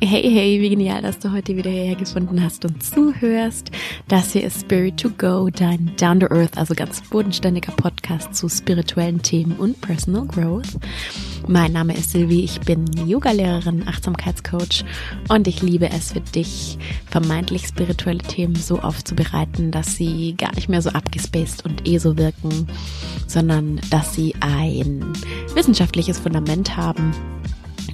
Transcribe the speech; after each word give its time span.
Hey, 0.00 0.22
hey, 0.30 0.60
wie 0.60 0.70
genial, 0.70 1.02
dass 1.02 1.18
du 1.18 1.32
heute 1.32 1.56
wieder 1.56 1.70
hierher 1.70 1.94
gefunden 1.94 2.42
hast 2.42 2.64
und 2.64 2.82
zuhörst. 2.82 3.70
Das 4.08 4.32
hier 4.32 4.42
ist 4.44 4.62
Spirit 4.62 4.98
to 4.98 5.08
Go, 5.10 5.48
dein 5.50 5.92
Down 5.96 6.20
to 6.20 6.26
Earth, 6.26 6.58
also 6.58 6.74
ganz 6.74 7.00
bodenständiger 7.08 7.72
Podcast 7.72 8.34
zu 8.34 8.48
spirituellen 8.48 9.22
Themen 9.22 9.52
und 9.52 9.80
Personal 9.80 10.26
Growth. 10.26 10.78
Mein 11.46 11.72
Name 11.72 11.96
ist 11.96 12.10
Sylvie, 12.10 12.44
ich 12.44 12.60
bin 12.60 12.84
Yoga-Lehrerin, 13.06 13.86
Achtsamkeitscoach 13.86 14.84
und 15.28 15.46
ich 15.46 15.62
liebe 15.62 15.88
es 15.88 16.12
für 16.12 16.20
dich, 16.20 16.76
vermeintlich 17.06 17.66
spirituelle 17.66 18.18
Themen 18.18 18.56
so 18.56 18.80
aufzubereiten, 18.80 19.70
dass 19.70 19.96
sie 19.96 20.34
gar 20.36 20.54
nicht 20.54 20.68
mehr 20.68 20.82
so 20.82 20.90
abgespaced 20.90 21.64
und 21.64 21.88
eh 21.88 21.98
so 21.98 22.18
wirken, 22.18 22.66
sondern 23.26 23.80
dass 23.90 24.14
sie 24.14 24.34
ein 24.40 25.04
wissenschaftliches 25.54 26.18
Fundament 26.18 26.76
haben 26.76 27.12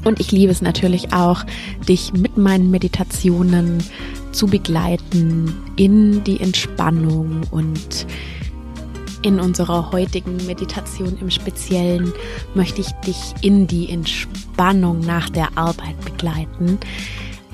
und 0.04 0.20
ich 0.20 0.32
liebe 0.32 0.52
es 0.52 0.62
natürlich 0.62 1.12
auch, 1.12 1.44
dich 1.88 2.12
mit 2.12 2.36
meinen 2.36 2.70
Meditationen 2.70 3.82
zu 4.32 4.46
begleiten 4.46 5.54
in 5.76 6.24
die 6.24 6.40
Entspannung 6.40 7.42
und 7.50 8.06
in 9.22 9.38
unserer 9.38 9.92
heutigen 9.92 10.36
Meditation 10.46 11.18
im 11.20 11.30
Speziellen 11.30 12.12
möchte 12.54 12.80
ich 12.80 12.90
dich 13.06 13.34
in 13.42 13.66
die 13.66 13.90
Entspannung 13.90 15.00
nach 15.00 15.28
der 15.28 15.58
Arbeit 15.58 16.00
begleiten. 16.04 16.78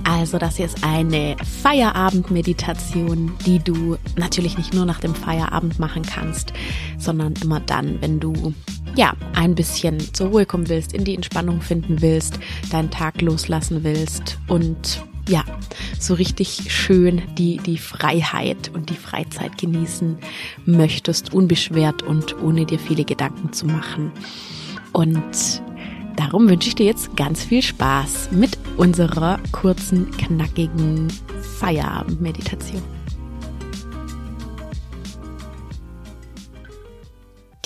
Also 0.04 0.38
das 0.38 0.56
hier 0.56 0.66
ist 0.66 0.84
eine 0.84 1.36
Feierabendmeditation, 1.62 3.32
die 3.44 3.58
du 3.58 3.96
natürlich 4.16 4.56
nicht 4.56 4.72
nur 4.72 4.84
nach 4.84 5.00
dem 5.00 5.16
Feierabend 5.16 5.80
machen 5.80 6.02
kannst, 6.02 6.52
sondern 6.98 7.34
immer 7.42 7.58
dann, 7.58 8.00
wenn 8.00 8.20
du 8.20 8.54
ja, 8.96 9.12
ein 9.34 9.54
bisschen 9.54 10.00
zur 10.14 10.28
Ruhe 10.28 10.46
kommen 10.46 10.68
willst, 10.68 10.92
in 10.92 11.04
die 11.04 11.14
Entspannung 11.14 11.60
finden 11.60 12.00
willst, 12.02 12.38
deinen 12.70 12.90
Tag 12.90 13.20
loslassen 13.20 13.84
willst 13.84 14.38
und 14.48 15.02
ja, 15.28 15.44
so 15.98 16.14
richtig 16.14 16.72
schön 16.72 17.22
die, 17.36 17.58
die 17.58 17.78
Freiheit 17.78 18.70
und 18.72 18.90
die 18.90 18.96
Freizeit 18.96 19.58
genießen 19.58 20.18
möchtest, 20.64 21.34
unbeschwert 21.34 22.02
und 22.02 22.40
ohne 22.42 22.64
dir 22.64 22.78
viele 22.78 23.04
Gedanken 23.04 23.52
zu 23.52 23.66
machen. 23.66 24.12
Und 24.92 25.62
darum 26.16 26.48
wünsche 26.48 26.68
ich 26.68 26.76
dir 26.76 26.86
jetzt 26.86 27.16
ganz 27.16 27.42
viel 27.42 27.62
Spaß 27.62 28.30
mit 28.30 28.56
unserer 28.76 29.40
kurzen, 29.52 30.10
knackigen 30.12 31.08
Feierabendmeditation. 31.58 32.95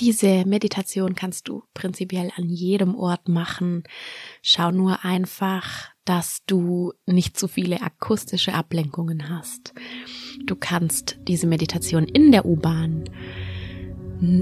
Diese 0.00 0.46
Meditation 0.46 1.14
kannst 1.14 1.46
du 1.48 1.62
prinzipiell 1.74 2.32
an 2.36 2.48
jedem 2.48 2.94
Ort 2.94 3.28
machen. 3.28 3.84
Schau 4.40 4.70
nur 4.70 5.04
einfach, 5.04 5.90
dass 6.06 6.42
du 6.46 6.94
nicht 7.04 7.38
zu 7.38 7.48
viele 7.48 7.82
akustische 7.82 8.54
Ablenkungen 8.54 9.28
hast. 9.28 9.74
Du 10.46 10.56
kannst 10.56 11.18
diese 11.28 11.46
Meditation 11.46 12.04
in 12.04 12.32
der 12.32 12.46
U-Bahn, 12.46 13.04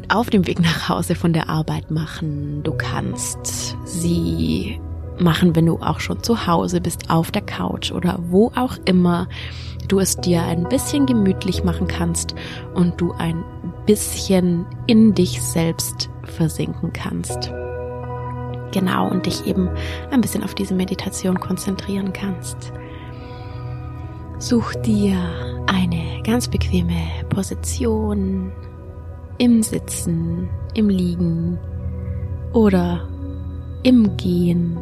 auf 0.08 0.30
dem 0.30 0.46
Weg 0.46 0.60
nach 0.60 0.88
Hause 0.88 1.14
von 1.14 1.32
der 1.32 1.48
Arbeit 1.48 1.90
machen. 1.90 2.62
Du 2.62 2.72
kannst 2.72 3.76
sie 3.84 4.80
machen, 5.20 5.56
wenn 5.56 5.66
du 5.66 5.78
auch 5.78 6.00
schon 6.00 6.22
zu 6.22 6.46
Hause 6.46 6.80
bist, 6.80 7.10
auf 7.10 7.30
der 7.30 7.42
Couch 7.42 7.92
oder 7.92 8.18
wo 8.28 8.52
auch 8.54 8.76
immer 8.84 9.28
du 9.88 9.98
es 10.00 10.16
dir 10.16 10.42
ein 10.42 10.68
bisschen 10.68 11.06
gemütlich 11.06 11.64
machen 11.64 11.88
kannst 11.88 12.34
und 12.74 13.00
du 13.00 13.12
ein 13.12 13.42
bisschen 13.86 14.66
in 14.86 15.14
dich 15.14 15.42
selbst 15.42 16.10
versinken 16.24 16.92
kannst. 16.92 17.52
Genau, 18.72 19.08
und 19.08 19.24
dich 19.24 19.46
eben 19.46 19.70
ein 20.10 20.20
bisschen 20.20 20.44
auf 20.44 20.54
diese 20.54 20.74
Meditation 20.74 21.40
konzentrieren 21.40 22.12
kannst. 22.12 22.72
Such 24.38 24.74
dir 24.84 25.16
eine 25.66 26.22
ganz 26.22 26.48
bequeme 26.48 27.00
Position 27.30 28.52
im 29.38 29.62
Sitzen, 29.62 30.48
im 30.74 30.88
Liegen 30.88 31.58
oder 32.52 33.08
im 33.82 34.16
Gehen. 34.16 34.76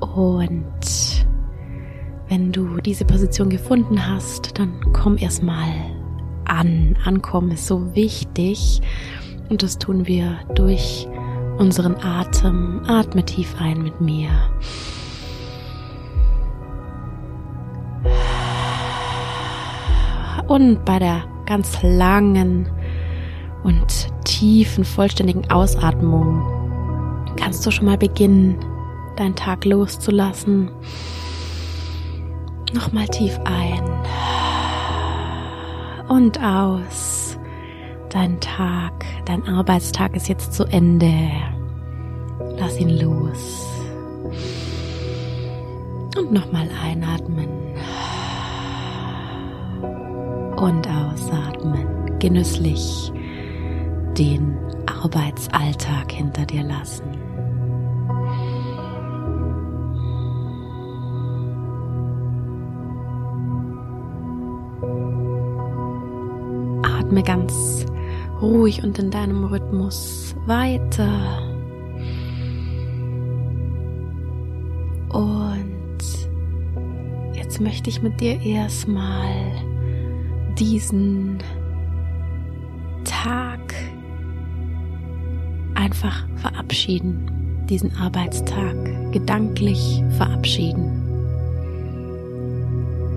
Und 0.00 1.26
wenn 2.28 2.52
du 2.52 2.80
diese 2.80 3.04
Position 3.04 3.50
gefunden 3.50 4.06
hast, 4.06 4.58
dann 4.58 4.92
komm 4.92 5.18
erstmal 5.18 5.68
an. 6.44 6.96
Ankommen 7.04 7.52
ist 7.52 7.66
so 7.66 7.94
wichtig 7.94 8.80
und 9.48 9.62
das 9.62 9.78
tun 9.78 10.06
wir 10.06 10.38
durch 10.54 11.08
unseren 11.58 11.96
Atem. 11.96 12.82
Atme 12.86 13.24
tief 13.24 13.54
ein 13.58 13.82
mit 13.82 14.00
mir. 14.00 14.30
Und 20.46 20.84
bei 20.84 20.98
der 20.98 21.24
ganz 21.46 21.80
langen 21.82 22.68
und 23.62 24.08
tiefen, 24.24 24.84
vollständigen 24.84 25.50
Ausatmung 25.50 26.42
kannst 27.36 27.64
du 27.64 27.70
schon 27.70 27.86
mal 27.86 27.98
beginnen, 27.98 28.56
deinen 29.20 29.36
Tag 29.36 29.66
loszulassen. 29.66 30.70
Nochmal 32.72 33.06
tief 33.08 33.38
ein 33.44 33.82
und 36.08 36.42
aus. 36.42 37.38
Dein 38.08 38.40
Tag, 38.40 39.04
dein 39.26 39.46
Arbeitstag 39.46 40.16
ist 40.16 40.28
jetzt 40.28 40.54
zu 40.54 40.64
Ende. 40.64 41.30
Lass 42.56 42.78
ihn 42.78 42.98
los. 42.98 43.66
Und 46.16 46.32
nochmal 46.32 46.68
einatmen. 46.82 47.48
Und 50.56 50.88
ausatmen. 50.88 52.18
Genüsslich 52.18 53.12
den 54.18 54.56
Arbeitsalltag 54.86 56.10
hinter 56.10 56.46
dir 56.46 56.64
lassen. 56.64 57.29
Atme 67.10 67.24
ganz 67.24 67.86
ruhig 68.40 68.84
und 68.84 68.96
in 69.00 69.10
deinem 69.10 69.44
Rhythmus 69.44 70.36
weiter. 70.46 71.42
Und 75.08 75.98
jetzt 77.34 77.60
möchte 77.60 77.90
ich 77.90 78.00
mit 78.00 78.20
dir 78.20 78.40
erstmal 78.40 79.34
diesen 80.56 81.38
Tag 83.02 83.74
einfach 85.74 86.28
verabschieden, 86.36 87.66
diesen 87.68 87.92
Arbeitstag 87.96 88.76
gedanklich 89.10 90.04
verabschieden. 90.16 91.02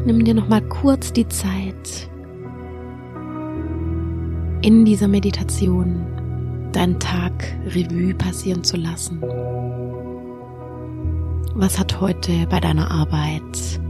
Nimm 0.08 0.25
dir 0.25 0.34
noch 0.34 0.48
mal 0.48 0.64
kurz 0.64 1.14
die 1.14 1.28
Zeit, 1.28 2.10
in 4.63 4.85
dieser 4.85 5.09
Meditation 5.09 6.06
deinen 6.72 6.97
Tag 6.97 7.53
Revue 7.66 8.13
passieren 8.13 8.63
zu 8.63 8.78
lassen. 8.78 9.22
Was 11.53 11.78
hat 11.78 12.00
heute 12.00 12.47
bei 12.50 12.62
deiner 12.62 12.90
Arbeit 12.90 13.81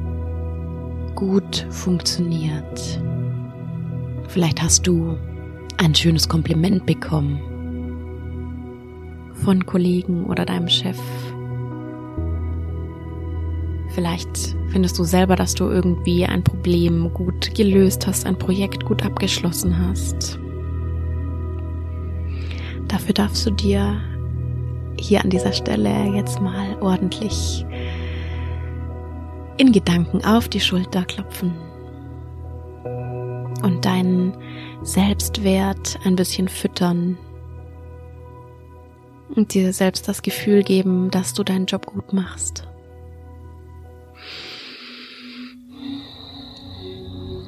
gut 1.14 1.68
funktioniert? 1.70 3.00
Vielleicht 4.30 4.64
hast 4.64 4.88
du 4.88 5.16
ein 5.78 5.94
schönes 5.94 6.28
Kompliment 6.28 6.88
bekommen 6.88 7.40
von 9.36 9.64
Kollegen 9.68 10.26
oder 10.26 10.44
deinem 10.44 10.70
Chef. 10.70 10.98
Vielleicht 13.90 14.56
findest 14.70 14.98
du 14.98 15.04
selber, 15.04 15.36
dass 15.36 15.54
du 15.54 15.66
irgendwie 15.66 16.26
ein 16.26 16.44
Problem 16.44 17.14
gut 17.14 17.54
gelöst 17.54 18.08
hast, 18.08 18.26
ein 18.26 18.40
Projekt 18.40 18.86
gut 18.86 19.06
abgeschlossen 19.06 19.78
hast. 19.78 20.40
Dafür 22.94 23.16
darfst 23.16 23.44
du 23.48 23.50
dir 23.50 24.00
hier 25.00 25.24
an 25.24 25.32
dieser 25.32 25.52
Stelle 25.52 26.14
jetzt 26.16 26.40
mal 26.40 26.80
ordentlich 26.80 27.66
in 29.58 29.72
Gedanken 29.72 30.24
auf 30.24 30.48
die 30.48 30.60
Schulter 30.60 31.04
klopfen 31.04 31.56
und 33.64 33.84
deinen 33.84 34.38
Selbstwert 34.84 35.98
ein 36.06 36.16
bisschen 36.16 36.48
füttern 36.48 37.18
und 39.36 39.56
dir 39.56 39.74
selbst 39.74 40.08
das 40.08 40.22
Gefühl 40.22 40.62
geben, 40.62 41.10
dass 41.10 41.34
du 41.34 41.44
deinen 41.44 41.66
Job 41.66 41.88
gut 41.88 42.14
machst. 42.14 42.68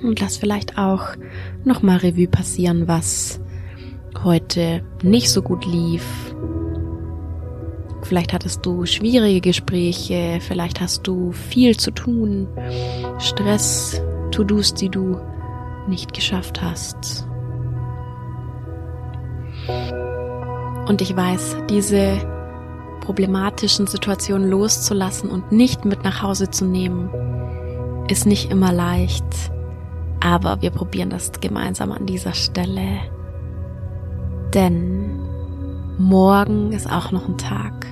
Und 0.02 0.20
lass 0.20 0.38
vielleicht 0.38 0.80
auch 0.80 1.10
nochmal 1.64 1.98
Revue 1.98 2.28
passieren, 2.28 2.88
was 2.88 3.40
heute 4.26 4.84
nicht 5.04 5.30
so 5.30 5.42
gut 5.42 5.66
lief. 5.66 6.04
Vielleicht 8.02 8.34
hattest 8.34 8.66
du 8.66 8.86
schwierige 8.86 9.42
Gespräche, 9.42 10.40
vielleicht 10.42 10.82
hast 10.82 11.08
du 11.08 11.32
viel 11.32 11.78
zu 11.78 11.92
tun, 11.92 12.48
Stress, 13.20 14.02
To-Dos, 14.32 14.74
die 14.74 14.90
du 14.90 15.18
nicht 15.88 16.14
geschafft 16.14 16.62
hast. 16.62 17.26
Und 20.88 21.02
ich 21.02 21.16
weiß, 21.16 21.58
diese 21.70 22.18
problematischen 23.02 23.88
Situationen 23.88 24.50
loszulassen 24.50 25.30
und 25.30 25.52
nicht 25.52 25.86
mit 25.86 26.04
nach 26.04 26.22
Hause 26.22 26.50
zu 26.50 26.66
nehmen, 26.66 27.10
ist 28.08 28.26
nicht 28.26 28.52
immer 28.52 28.72
leicht. 28.72 29.24
Aber 30.20 30.62
wir 30.62 30.72
probieren 30.72 31.10
das 31.10 31.32
gemeinsam 31.40 31.92
an 31.92 32.06
dieser 32.06 32.34
Stelle. 32.34 33.15
Denn 34.56 35.20
morgen 35.98 36.72
ist 36.72 36.90
auch 36.90 37.12
noch 37.12 37.28
ein 37.28 37.38
Tag. 37.38 37.86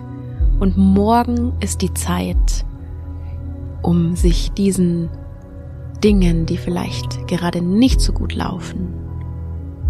Und 0.60 0.78
morgen 0.78 1.52
ist 1.60 1.82
die 1.82 1.94
Zeit, 1.94 2.66
um 3.82 4.16
sich 4.16 4.52
diesen 4.54 5.10
Dingen, 6.02 6.46
die 6.46 6.58
vielleicht 6.58 7.28
gerade 7.28 7.62
nicht 7.62 8.00
so 8.00 8.14
gut 8.14 8.34
laufen, 8.34 8.94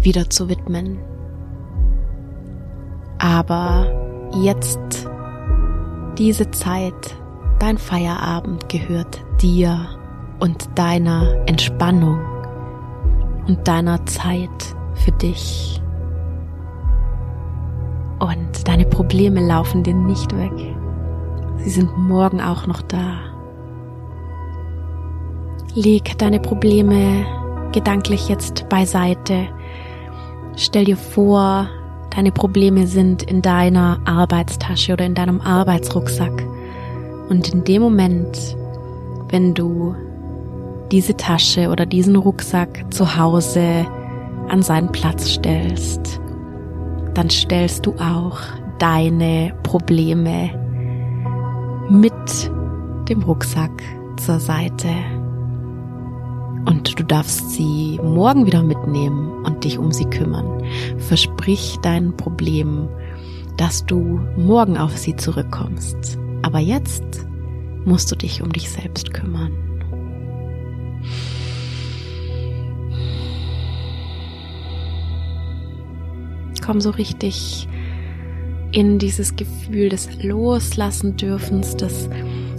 wieder 0.00 0.28
zu 0.30 0.48
widmen. 0.48 0.98
Aber 3.18 3.86
jetzt, 4.42 4.80
diese 6.18 6.50
Zeit, 6.50 7.16
dein 7.60 7.78
Feierabend 7.78 8.68
gehört 8.68 9.24
dir 9.40 9.88
und 10.40 10.68
deiner 10.74 11.36
Entspannung 11.46 12.18
und 13.46 13.68
deiner 13.68 14.04
Zeit 14.06 14.74
für 14.94 15.12
dich. 15.12 15.80
Und 18.24 18.66
deine 18.66 18.86
Probleme 18.86 19.40
laufen 19.40 19.82
dir 19.82 19.94
nicht 19.94 20.34
weg. 20.34 20.74
Sie 21.58 21.68
sind 21.68 21.96
morgen 21.98 22.40
auch 22.40 22.66
noch 22.66 22.80
da. 22.80 23.18
Leg 25.74 26.16
deine 26.18 26.40
Probleme 26.40 27.26
gedanklich 27.72 28.28
jetzt 28.28 28.66
beiseite. 28.70 29.48
Stell 30.56 30.86
dir 30.86 30.96
vor, 30.96 31.68
deine 32.16 32.32
Probleme 32.32 32.86
sind 32.86 33.22
in 33.22 33.42
deiner 33.42 34.00
Arbeitstasche 34.06 34.94
oder 34.94 35.04
in 35.04 35.14
deinem 35.14 35.42
Arbeitsrucksack. 35.42 36.46
Und 37.28 37.52
in 37.52 37.64
dem 37.64 37.82
Moment, 37.82 38.56
wenn 39.28 39.52
du 39.52 39.94
diese 40.92 41.16
Tasche 41.16 41.68
oder 41.68 41.84
diesen 41.84 42.16
Rucksack 42.16 42.86
zu 42.90 43.18
Hause 43.18 43.86
an 44.48 44.62
seinen 44.62 44.92
Platz 44.92 45.28
stellst, 45.28 46.20
dann 47.14 47.30
stellst 47.30 47.86
du 47.86 47.94
auch 47.94 48.38
deine 48.78 49.54
Probleme 49.62 50.50
mit 51.88 52.50
dem 53.08 53.22
Rucksack 53.22 53.70
zur 54.16 54.40
Seite. 54.40 54.88
Und 56.66 56.98
du 56.98 57.04
darfst 57.04 57.50
sie 57.50 58.00
morgen 58.02 58.46
wieder 58.46 58.62
mitnehmen 58.62 59.44
und 59.44 59.64
dich 59.64 59.78
um 59.78 59.92
sie 59.92 60.06
kümmern. 60.06 60.62
Versprich 60.98 61.78
deinen 61.82 62.16
Problemen, 62.16 62.88
dass 63.56 63.84
du 63.84 64.20
morgen 64.36 64.78
auf 64.78 64.96
sie 64.96 65.14
zurückkommst. 65.14 66.18
Aber 66.42 66.58
jetzt 66.58 67.04
musst 67.84 68.10
du 68.10 68.16
dich 68.16 68.42
um 68.42 68.52
dich 68.52 68.70
selbst 68.70 69.12
kümmern. 69.12 69.63
Komm 76.64 76.80
so 76.80 76.90
richtig 76.90 77.68
in 78.72 78.98
dieses 78.98 79.36
Gefühl 79.36 79.90
des 79.90 80.08
Loslassen 80.22 81.16
dürfens, 81.16 81.76
des 81.76 82.08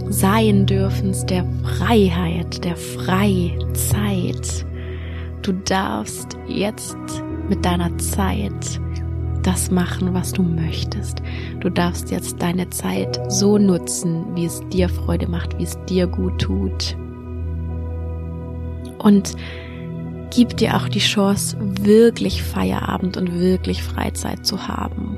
Sein 0.10 0.68
dürfens, 0.68 1.26
der 1.26 1.44
Freiheit, 1.64 2.64
der 2.64 2.76
Freizeit. 2.76 4.66
Du 5.42 5.54
darfst 5.54 6.38
jetzt 6.48 6.98
mit 7.50 7.66
deiner 7.66 7.98
Zeit 7.98 8.80
das 9.42 9.72
machen, 9.72 10.14
was 10.14 10.32
du 10.34 10.44
möchtest. 10.44 11.24
Du 11.60 11.70
darfst 11.70 12.12
jetzt 12.12 12.42
deine 12.42 12.70
Zeit 12.70 13.20
so 13.30 13.58
nutzen, 13.58 14.26
wie 14.36 14.46
es 14.46 14.62
dir 14.72 14.88
Freude 14.88 15.28
macht, 15.28 15.58
wie 15.58 15.64
es 15.64 15.78
dir 15.90 16.06
gut 16.06 16.40
tut. 16.40 16.96
Und 19.00 19.36
gib 20.36 20.58
dir 20.58 20.76
auch 20.76 20.90
die 20.90 21.00
Chance, 21.00 21.56
wirklich 21.60 22.44
Feierabend 22.44 23.16
und 23.16 23.40
wirklich 23.40 23.82
Freizeit 23.82 24.46
zu 24.46 24.68
haben. 24.68 25.16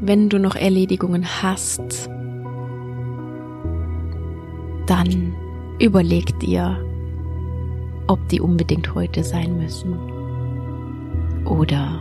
Wenn 0.00 0.28
du 0.28 0.40
noch 0.40 0.56
Erledigungen 0.56 1.24
hast, 1.40 2.10
dann 4.86 5.36
überleg 5.78 6.38
dir, 6.40 6.84
ob 8.08 8.28
die 8.28 8.40
unbedingt 8.40 8.92
heute 8.94 9.22
sein 9.22 9.56
müssen 9.56 9.96
oder 11.44 12.00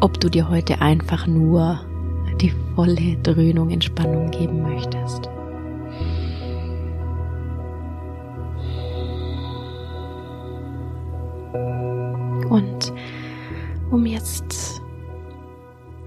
ob 0.00 0.20
du 0.20 0.28
dir 0.28 0.50
heute 0.50 0.82
einfach 0.82 1.26
nur 1.26 1.80
die 2.40 2.52
volle 2.74 3.16
Dröhnung 3.22 3.70
Entspannung 3.70 4.30
geben 4.30 4.62
möchtest. 4.62 5.29
Und 12.60 12.92
um 13.90 14.06
jetzt 14.06 14.82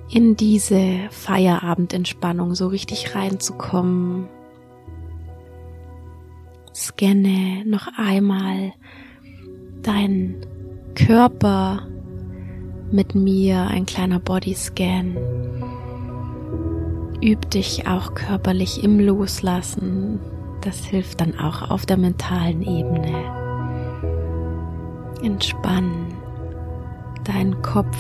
in 0.09 0.35
diese 0.35 1.09
Feierabendentspannung 1.09 2.53
so 2.53 2.67
richtig 2.67 3.15
reinzukommen, 3.15 4.27
scanne 6.75 7.63
noch 7.65 7.87
einmal 7.97 8.73
deinen 9.81 10.45
Körper 10.93 11.87
mit 12.91 13.15
mir, 13.15 13.67
ein 13.67 13.87
kleiner 13.87 14.19
Bodyscan. 14.19 15.17
Üb 17.23 17.49
dich 17.49 17.87
auch 17.87 18.13
körperlich 18.13 18.83
im 18.83 18.99
Loslassen. 18.99 20.19
Das 20.61 20.85
hilft 20.85 21.21
dann 21.21 21.39
auch 21.39 21.71
auf 21.71 21.85
der 21.85 21.97
mentalen 21.97 22.61
Ebene. 22.61 23.43
Entspann 25.23 26.12
deinen 27.23 27.61
Kopf, 27.61 27.97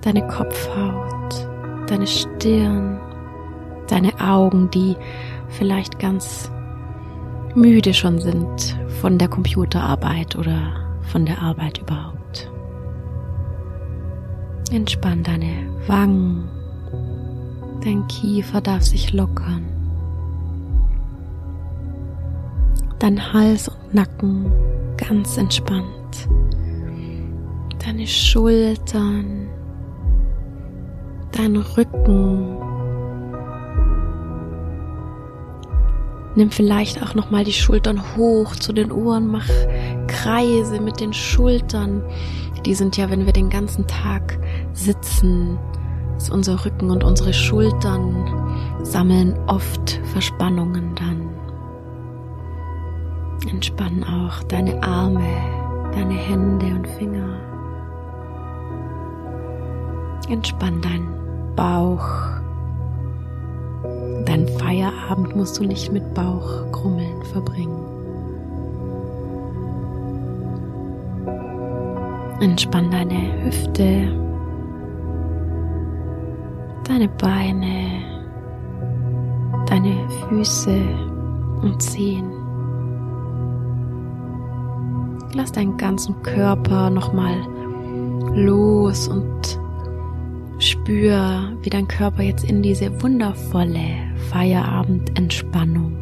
deine 0.00 0.26
Kopfhaut, 0.28 1.48
deine 1.86 2.06
Stirn, 2.06 3.00
deine 3.88 4.12
Augen, 4.20 4.70
die 4.70 4.96
vielleicht 5.48 5.98
ganz 5.98 6.50
müde 7.54 7.92
schon 7.92 8.20
sind 8.20 8.76
von 9.00 9.18
der 9.18 9.28
Computerarbeit 9.28 10.36
oder 10.36 10.72
von 11.02 11.26
der 11.26 11.40
Arbeit 11.42 11.78
überhaupt. 11.78 12.50
Entspann 14.70 15.22
deine 15.24 15.66
Wangen, 15.86 16.48
dein 17.84 18.06
Kiefer 18.06 18.60
darf 18.60 18.82
sich 18.82 19.12
lockern, 19.12 19.64
dein 23.00 23.32
Hals 23.32 23.68
und 23.68 23.94
Nacken 23.94 24.52
ganz 24.96 25.36
entspannt 25.36 25.99
deine 27.84 28.06
Schultern, 28.06 29.48
dein 31.32 31.56
Rücken. 31.56 32.56
Nimm 36.36 36.50
vielleicht 36.50 37.02
auch 37.02 37.14
noch 37.14 37.30
mal 37.30 37.44
die 37.44 37.52
Schultern 37.52 38.00
hoch 38.16 38.54
zu 38.56 38.72
den 38.72 38.92
Ohren, 38.92 39.26
mach 39.26 39.48
Kreise 40.06 40.80
mit 40.80 41.00
den 41.00 41.12
Schultern. 41.12 42.02
Die 42.64 42.74
sind 42.74 42.96
ja, 42.96 43.10
wenn 43.10 43.26
wir 43.26 43.32
den 43.32 43.50
ganzen 43.50 43.86
Tag 43.86 44.38
sitzen, 44.72 45.58
ist 46.16 46.30
unser 46.30 46.64
Rücken 46.64 46.90
und 46.90 47.02
unsere 47.02 47.32
Schultern 47.32 48.78
sammeln 48.82 49.34
oft 49.46 50.00
Verspannungen 50.12 50.94
dann. 50.94 51.30
Entspann 53.50 54.04
auch 54.04 54.42
deine 54.44 54.82
Arme, 54.82 55.26
deine 55.92 56.14
Hände 56.14 56.66
und 56.66 56.86
Finger. 56.86 57.49
Entspann 60.30 60.80
deinen 60.80 61.08
Bauch. 61.56 62.06
Deinen 64.26 64.46
Feierabend 64.58 65.34
musst 65.34 65.58
du 65.58 65.64
nicht 65.64 65.92
mit 65.92 66.14
Bauchkrummeln 66.14 67.24
verbringen. 67.24 67.76
Entspann 72.40 72.92
deine 72.92 73.44
Hüfte, 73.44 74.08
deine 76.86 77.08
Beine, 77.08 78.02
deine 79.66 80.08
Füße 80.28 80.78
und 81.62 81.82
Zehen. 81.82 82.30
Lass 85.34 85.50
deinen 85.50 85.76
ganzen 85.76 86.22
Körper 86.22 86.88
nochmal 86.88 87.34
los 88.34 89.08
und 89.08 89.60
Spür, 90.60 91.56
wie 91.62 91.70
dein 91.70 91.88
Körper 91.88 92.22
jetzt 92.22 92.44
in 92.44 92.62
diese 92.62 93.02
wundervolle 93.02 93.96
Feierabendentspannung 94.30 95.96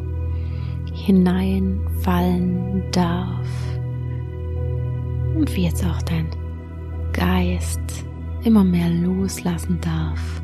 hineinfallen 0.93 2.83
darf. 2.91 3.47
Und 5.33 5.55
wie 5.55 5.63
jetzt 5.63 5.85
auch 5.85 6.01
dein 6.01 6.27
Geist 7.13 7.79
immer 8.43 8.65
mehr 8.65 8.89
loslassen 8.89 9.79
darf. 9.79 10.41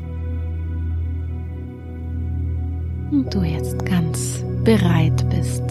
Und 3.10 3.34
du 3.34 3.42
jetzt 3.42 3.84
ganz 3.84 4.42
bereit 4.64 5.28
bist 5.28 5.62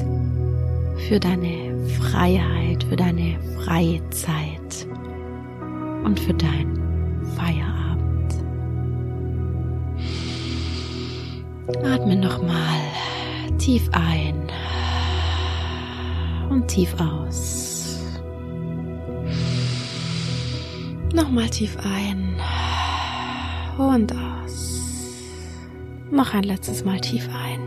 für 1.07 1.19
deine 1.19 1.75
Freiheit, 1.99 2.83
für 2.83 2.95
deine 2.95 3.39
freie 3.63 4.07
Zeit 4.11 4.87
und 6.03 6.19
für 6.19 6.33
dein 6.35 6.79
Feierabend. 7.35 7.84
Atme 11.67 12.15
nochmal 12.15 12.79
tief 13.57 13.89
ein 13.91 14.51
und 16.49 16.67
tief 16.67 16.93
aus. 16.99 17.99
Nochmal 21.11 21.49
tief 21.49 21.75
ein 21.83 22.39
und 23.79 24.13
aus. 24.13 24.81
Noch 26.11 26.35
ein 26.35 26.43
letztes 26.43 26.85
Mal 26.85 26.99
tief 26.99 27.27
ein. 27.33 27.59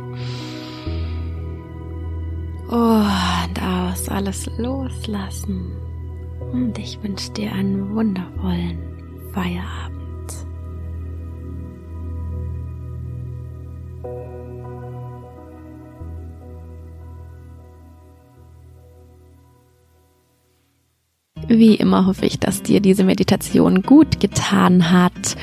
Und 2.69 3.63
aus, 3.63 4.09
alles 4.09 4.49
loslassen. 4.59 5.73
Und 6.53 6.79
ich 6.79 7.03
wünsche 7.03 7.33
dir 7.33 7.53
einen 7.53 7.95
wundervollen 7.97 8.79
Feierabend. 9.33 9.98
Wie 21.49 21.75
immer 21.75 22.07
hoffe 22.07 22.27
ich, 22.27 22.39
dass 22.39 22.63
dir 22.63 22.81
diese 22.81 23.05
Meditation 23.05 23.83
gut 23.83 24.21
getan 24.21 24.91
hat 24.91 25.37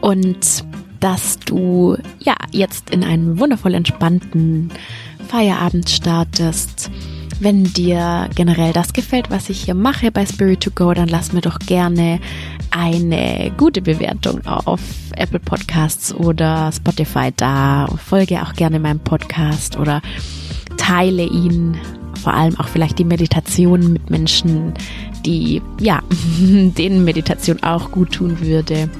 und 0.00 0.64
dass 1.00 1.38
du 1.40 1.96
ja 2.20 2.36
jetzt 2.52 2.90
in 2.90 3.04
einen 3.04 3.38
wundervoll 3.38 3.74
entspannten 3.74 4.70
Feierabend 5.28 5.90
startest. 5.90 6.90
Wenn 7.38 7.64
dir 7.64 8.30
generell 8.34 8.72
das 8.72 8.92
gefällt, 8.92 9.30
was 9.30 9.50
ich 9.50 9.64
hier 9.64 9.74
mache 9.74 10.10
bei 10.10 10.24
Spirit 10.24 10.62
to 10.62 10.70
Go, 10.70 10.94
dann 10.94 11.08
lass 11.08 11.32
mir 11.32 11.42
doch 11.42 11.58
gerne 11.58 12.18
eine 12.70 13.52
gute 13.58 13.82
Bewertung 13.82 14.46
auf 14.46 14.80
Apple 15.16 15.40
Podcasts 15.40 16.14
oder 16.14 16.70
Spotify 16.72 17.32
da. 17.36 17.88
Folge 18.06 18.42
auch 18.42 18.54
gerne 18.54 18.80
meinem 18.80 19.00
Podcast 19.00 19.76
oder 19.76 20.00
teile 20.78 21.24
ihn. 21.24 21.76
Vor 22.26 22.34
allem 22.34 22.58
auch 22.58 22.66
vielleicht 22.66 22.98
die 22.98 23.04
Meditation 23.04 23.92
mit 23.92 24.10
Menschen, 24.10 24.74
die, 25.24 25.62
ja, 25.78 26.02
denen 26.40 27.04
Meditation 27.04 27.62
auch 27.62 27.92
gut 27.92 28.14
tun 28.14 28.40
würde 28.40 28.90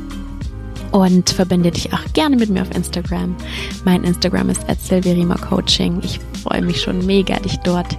und 0.93 1.31
verbinde 1.31 1.73
dich 1.73 1.93
auch 1.93 2.05
gerne 2.13 2.37
mit 2.37 2.51
mir 2.51 2.63
auf 2.63 2.73
Instagram. 2.73 3.35
Mein 3.85 4.05
Instagram 4.05 4.49
ist 4.51 4.65
Coaching. 5.41 6.01
Ich 6.05 6.21
freue 6.45 6.63
mich 6.63 6.81
schon 6.81 7.05
mega, 7.05 7.37
dich 7.41 7.57
dort 7.65 7.97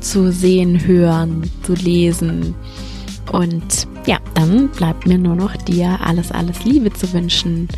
zu 0.00 0.32
sehen, 0.32 0.86
hören, 0.86 1.42
zu 1.64 1.74
lesen. 1.74 2.54
Und 3.30 3.86
ja, 4.06 4.20
dann 4.32 4.70
bleibt 4.70 5.06
mir 5.06 5.18
nur 5.18 5.36
noch 5.36 5.54
dir 5.54 5.98
alles, 6.02 6.32
alles 6.32 6.64
Liebe 6.64 6.90
zu 6.94 7.12
wünschen. 7.12 7.68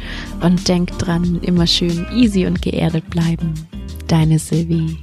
Und 0.43 0.69
denk 0.69 0.97
dran, 1.01 1.41
immer 1.43 1.67
schön 1.67 2.07
easy 2.15 2.47
und 2.47 2.63
geerdet 2.63 3.11
bleiben. 3.11 3.55
Deine 4.07 4.39
Sylvie. 4.39 4.97